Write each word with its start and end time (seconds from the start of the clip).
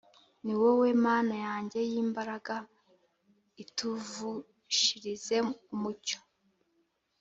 Niwowe 0.43 0.87
mana 1.05 1.35
yanjye 1.45 1.79
y’imbaraga 1.91 2.55
ituvushirize 3.63 5.35
umucyo 5.73 6.19